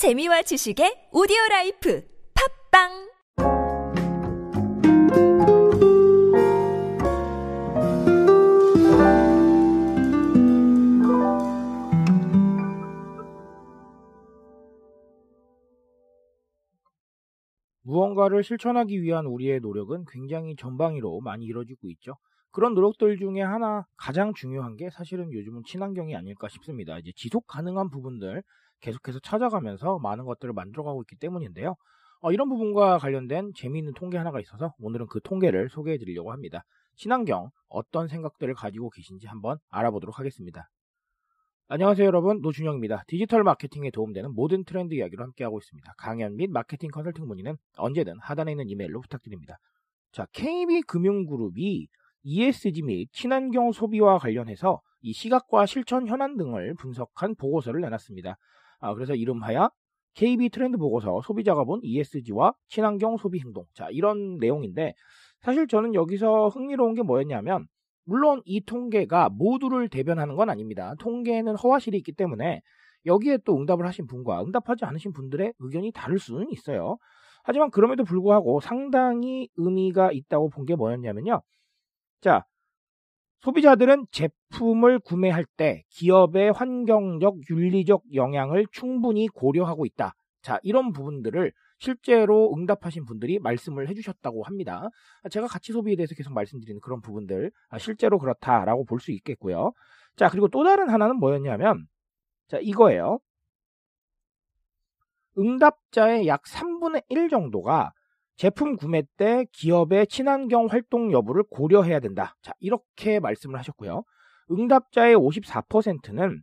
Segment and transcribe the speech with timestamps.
[0.00, 2.02] 재미와 지식의 오디오 라이프
[2.72, 2.88] 팝빵
[17.82, 22.16] 무언가를 실천하기 위한 우리의 노력은 굉장히 전방위로 많이 이루어지고 있죠.
[22.52, 26.98] 그런 노력들 중에 하나 가장 중요한 게 사실은 요즘은 친환경이 아닐까 싶습니다.
[26.98, 28.42] 이제 지속 가능한 부분들
[28.80, 31.76] 계속해서 찾아가면서 많은 것들을 만들어가고 있기 때문인데요.
[32.22, 36.64] 어, 이런 부분과 관련된 재미있는 통계 하나가 있어서 오늘은 그 통계를 소개해 드리려고 합니다.
[36.96, 40.68] 친환경 어떤 생각들을 가지고 계신지 한번 알아보도록 하겠습니다.
[41.68, 43.04] 안녕하세요 여러분 노준영입니다.
[43.06, 45.94] 디지털 마케팅에 도움되는 모든 트렌드 이야기로 함께하고 있습니다.
[45.96, 49.56] 강연 및 마케팅 컨설팅 문의는 언제든 하단에 있는 이메일로 부탁드립니다.
[50.10, 51.86] 자, KB금융그룹이
[52.22, 58.36] ESG 및 친환경 소비와 관련해서 이 시각과 실천 현안 등을 분석한 보고서를 내놨습니다.
[58.80, 59.70] 아, 그래서 이름하여
[60.14, 63.64] KB 트렌드 보고서 소비자가 본 ESG와 친환경 소비 행동.
[63.74, 64.94] 자, 이런 내용인데
[65.40, 67.66] 사실 저는 여기서 흥미로운 게 뭐였냐면
[68.04, 70.94] 물론 이 통계가 모두를 대변하는 건 아닙니다.
[70.98, 72.60] 통계는 허와실이 있기 때문에
[73.06, 76.98] 여기에 또 응답을 하신 분과 응답하지 않으신 분들의 의견이 다를 수는 있어요.
[77.44, 81.40] 하지만 그럼에도 불구하고 상당히 의미가 있다고 본 게 뭐였냐면요.
[82.20, 82.44] 자,
[83.40, 90.14] 소비자들은 제품을 구매할 때 기업의 환경적, 윤리적 영향을 충분히 고려하고 있다.
[90.42, 94.88] 자, 이런 부분들을 실제로 응답하신 분들이 말씀을 해주셨다고 합니다.
[95.30, 99.72] 제가 가치 소비에 대해서 계속 말씀드리는 그런 부분들, 아, 실제로 그렇다라고 볼 수 있겠고요.
[100.16, 101.86] 자, 그리고 또 다른 하나는 뭐였냐면,
[102.48, 103.20] 자, 이거예요.
[105.38, 107.92] 응답자의 약 3분의 1 정도가
[108.40, 112.36] 제품 구매 때 기업의 친환경 활동 여부를 고려해야 된다.
[112.40, 114.02] 자, 이렇게 말씀을 하셨고요.
[114.50, 116.40] 응답자의 54%는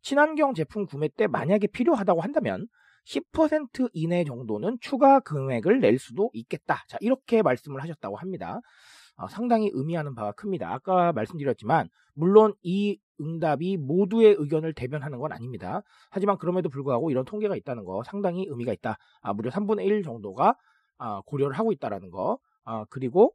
[0.00, 2.68] 친환경 제품 구매 때 만약에 필요하다고 한다면
[3.04, 6.84] 10% 이내 정도는 추가 금액을 낼 수도 있겠다.
[6.86, 8.60] 자, 이렇게 말씀을 하셨다고 합니다.
[9.16, 10.72] 어, 상당히 의미하는 바가 큽니다.
[10.72, 15.82] 아까 말씀드렸지만, 물론 이 응답이 모두의 의견을 대변하는 건 아닙니다.
[16.10, 18.98] 하지만 그럼에도 불구하고 이런 통계가 있다는 거 상당히 의미가 있다.
[19.20, 20.54] 아, 무려 3분의 1 정도가 아,
[21.26, 22.38] 고려를 하고 있다라는 거.
[22.64, 23.34] 아, 그리고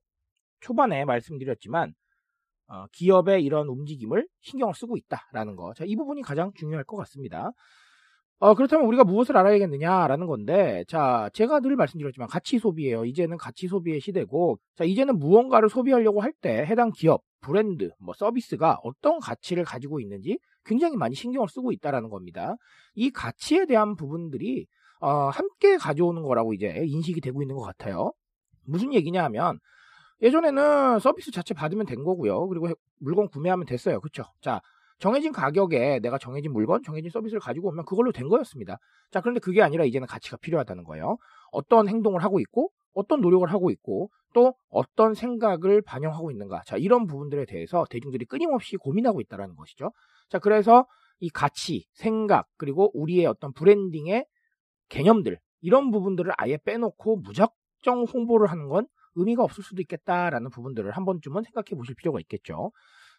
[0.62, 1.94] 초반에 말씀드렸지만,
[2.68, 5.74] 어, 기업의 이런 움직임을 신경을 쓰고 있다라는 거.
[5.76, 7.52] 자, 이 부분이 가장 중요할 것 같습니다.
[8.40, 13.06] 어, 그렇다면 우리가 무엇을 알아야겠느냐라는 건데, 자, 제가 늘 말씀드렸지만 가치 소비예요.
[13.06, 18.80] 이제는 가치 소비의 시대고, 자, 이제는 무언가를 소비하려고 할 때 해당 기업, 브랜드, 뭐 서비스가
[18.84, 22.56] 어떤 가치를 가지고 있는지 굉장히 많이 신경을 쓰고 있다라는 겁니다.
[22.96, 24.68] 이 가치에 대한 부분들이
[25.00, 28.12] 어, 함께 가져오는 거라고 이제 인식이 되고 있는 것 같아요.
[28.66, 29.60] 무슨 얘기냐 하면
[30.22, 32.48] 예전에는 서비스 자체 받으면 된 거고요.
[32.48, 34.00] 그리고 물건 구매하면 됐어요.
[34.00, 34.24] 그렇죠?
[34.42, 34.62] 자,
[34.98, 38.78] 정해진 가격에 내가 정해진 물건, 정해진 서비스를 가지고 오면 그걸로 된 거였습니다.
[39.12, 41.18] 자, 그런데 그게 아니라 이제는 가치가 필요하다는 거예요.
[41.52, 46.64] 어떤 행동을 하고 있고, 어떤 노력을 하고 있고, 또 어떤 생각을 반영하고 있는가.
[46.66, 49.92] 자, 이런 부분들에 대해서 대중들이 끊임없이 고민하고 있다는 것이죠.
[50.30, 50.88] 자, 그래서
[51.20, 54.26] 이 가치, 생각, 그리고 우리의 어떤 브랜딩의
[54.90, 61.06] 개념들, 이런 부분들을 아예 빼놓고 무작정 홍보를 하는 건 의미가 없을 수도 있겠다라는 부분들을 한
[61.06, 62.72] 번쯤은 생각해 보실 필요가 있겠죠.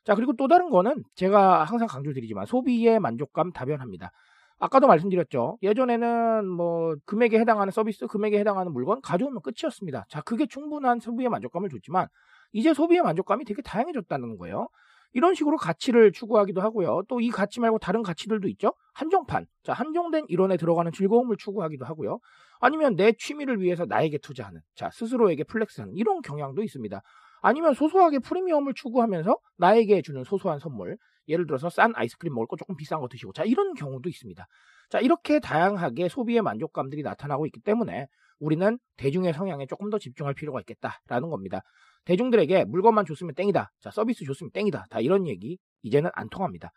[0.04, 4.12] 자, 그리고 또 다른 거는 제가 항상 강조드리지만 소비의 만족감 다변합니다.
[4.58, 5.58] 아까도 말씀드렸죠.
[5.62, 10.06] 예전에는 뭐 금액에 해당하는 서비스, 금액에 해당하는 물건 가져오면 끝이었습니다.
[10.08, 12.08] 자, 그게 충분한 소비의 만족감을 줬지만
[12.52, 14.68] 이제 소비의 만족감이 되게 다양해졌다는 거예요.
[15.12, 17.02] 이런 식으로 가치를 추구하기도 하고요.
[17.08, 18.72] 또 이 가치 말고 다른 가치들도 있죠.
[18.94, 19.46] 한정판.
[19.62, 22.18] 자, 한정된 이론에 들어가는 즐거움을 추구하기도 하고요.
[22.60, 27.00] 아니면 내 취미를 위해서 나에게 투자하는, 자, 스스로에게 flex하는 이런 경향도 있습니다.
[27.42, 30.96] 아니면 소소하게 프리미엄을 추구하면서 나에게 주는 소소한 선물,
[31.28, 34.47] 예를 들어서 싼 아이스크림 먹을 거 조금 비싼 거 드시고, 자, 이런 경우도 있습니다.
[34.91, 38.06] 자, 이렇게 다양하게 소비의 만족감들이 나타나고 있기 때문에
[38.38, 41.62] 우리는 대중의 성향에 조금 더 집중할 필요가 있겠다라는 겁니다.
[42.04, 43.72] 대중들에게 물건만 줬으면 땡이다.
[43.81, 44.86] 자, 서비스 줬으면 땡이다.
[44.91, 46.70] 다 이런 얘기 이제는 안 통합니다.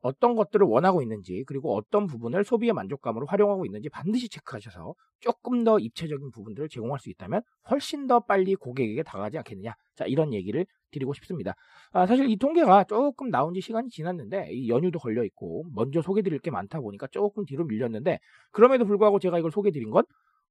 [0.00, 5.78] 어떤 것들을 원하고 있는지 그리고 어떤 부분을 소비의 만족감으로 활용하고 있는지 반드시 체크하셔서 조금 더
[5.78, 9.74] 입체적인 부분들을 제공할 수 있다면 훨씬 더 빨리 고객에게 다가가지 않겠느냐.
[9.94, 11.54] 자, 이런 얘기를 드리고 싶습니다.
[11.92, 16.22] 아, 사실 이 통계가 조금 나온 지 시간이 지났는데 이 연휴도 걸려 있고 먼저 소개
[16.22, 18.18] 드릴 게 많다 보니까 조금 뒤로 밀렸는데
[18.50, 20.04] 그럼에도 불구하고 제가 이걸 소개 드린 건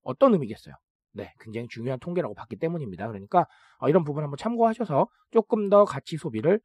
[0.04, 0.76] 어떤 의미겠어요?
[1.14, 3.08] 네, 굉장히 중요한 통계라고 봤기 때문입니다.
[3.08, 3.48] 그러니까
[3.80, 6.62] 어, 이런 부분 한번 참고하셔서 조금 더 가치 소비를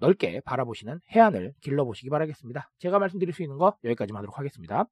[0.00, 2.70] 넓게 바라보시는 해안을 길러보시기 바라겠습니다.
[2.78, 4.86] 제가 말씀드릴 수 있는 거 여기까지만 하도록 하겠습니다.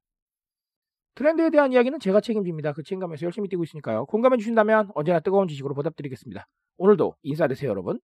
[1.15, 2.71] 트렌드에 대한 이야기는 제가 책임집니다.
[2.73, 4.05] 그 책임감에서 열심히 뛰고 있으니까요.
[4.05, 6.47] 공감해 주신다면 언제나 뜨거운 지식으로 보답드리겠습니다.
[6.77, 7.99] 오늘도 인사되세요, 여러분.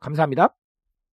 [0.00, 0.54] 감사합니다.